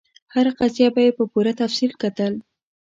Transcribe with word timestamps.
هره 0.33 0.51
قضیه 0.59 0.89
به 0.95 1.01
یې 1.05 1.11
په 1.17 1.23
پوره 1.31 1.51
تفصیل 1.61 1.91
کتل. 2.01 2.33